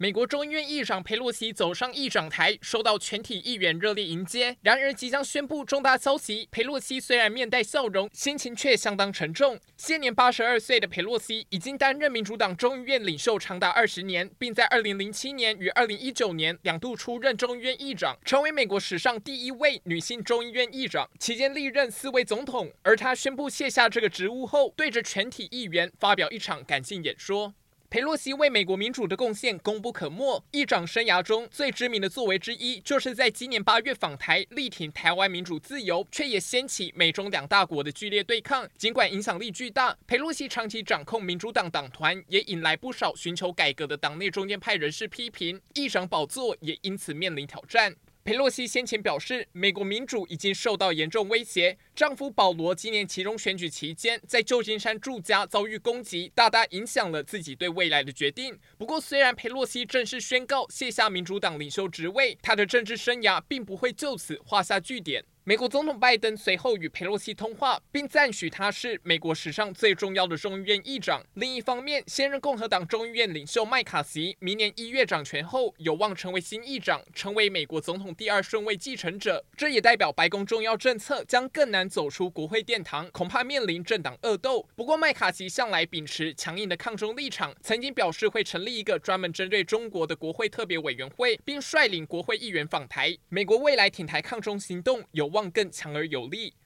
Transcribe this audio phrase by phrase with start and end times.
[0.00, 4.56] 美国众议院议长佩洛西走上议长台，受到全体议员热烈迎接。
[4.62, 9.58] 然而，即将宣布重大消息，佩洛西虽然面带笑容，心情却相当沉重。
[9.76, 22.70] 现年八十二岁的佩洛西已经担任民主党众议院领袖长达二十年，并在二零零七年与二零一九年两度出任众议院议长，成为美国史上第一位女性众议院议长，期间历任四位总统。
[22.82, 27.52] 而她宣布卸下这个职务后，对着全体议员发表一场感性演说。
[27.90, 30.44] 裴洛西为美国民主的贡献功不可没。
[30.50, 38.68] 议长生涯中最知名的作为之一，就是在今年八月访台，力挺台湾民主自由，却也掀起美中两大国的剧烈对抗。
[38.76, 47.96] 尽管影响力巨大，裴洛西长期掌控民主党党团，也引来不少寻求改革的党内中间派人士批评，议长宝座也因此面临挑战。
[48.28, 51.78] 佩洛西先前表示，美国民主已经受到严重威胁。
[51.94, 58.58] 丈夫保罗今年其中选举期间在旧金山住家遭遇攻击，大大影响了自己对未来的决定。
[58.76, 65.24] 不过，虽然佩洛西正式宣告卸下民主党领袖职位，她的政治生涯并不会就此画下句点。
[65.48, 71.24] 美国总统拜登随后与佩洛西通话，并赞许他是美国史上最重要的众议院议长。
[71.32, 79.42] 另一方面，现任共和党众议院领袖麦卡锡明年一月掌权后，有望成为新议长，成为美国总统第二顺位继承者。
[79.56, 84.68] 这也代表白宫重要政策将更难走出国会殿堂，恐怕面临政党恶斗。
[84.76, 93.16] 不过，麦卡锡向来秉持强硬的抗中立场，曾经表示会成立一个专门针对中国的国会特别委员会，并率领国会议员访台。
[93.30, 96.58] 美国未来挺台抗中行动有望望更强而有力。